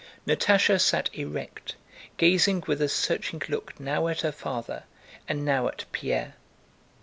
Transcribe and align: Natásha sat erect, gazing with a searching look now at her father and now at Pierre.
Natásha 0.25 0.81
sat 0.81 1.13
erect, 1.13 1.75
gazing 2.17 2.63
with 2.65 2.81
a 2.81 2.89
searching 2.89 3.39
look 3.49 3.79
now 3.79 4.07
at 4.07 4.21
her 4.21 4.31
father 4.31 4.81
and 5.29 5.45
now 5.45 5.67
at 5.67 5.85
Pierre. 5.91 6.33